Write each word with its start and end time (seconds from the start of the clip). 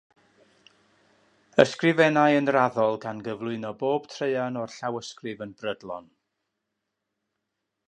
Ysgrifennai 1.63 2.31
yn 2.37 2.49
raddol 2.55 2.97
gan 3.03 3.21
gyflwyno 3.29 3.73
bob 3.83 4.09
traean 4.15 4.59
o'r 4.63 4.75
llawysgrif 4.79 5.47
yn 5.47 5.55
brydlon. 5.61 6.11